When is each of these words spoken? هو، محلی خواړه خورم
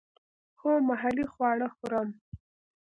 هو، 0.59 0.71
محلی 0.89 1.25
خواړه 1.33 1.67
خورم 1.75 2.09